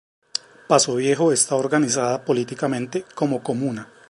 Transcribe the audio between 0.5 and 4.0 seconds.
Paso Viejo está organizada políticamente como Comuna.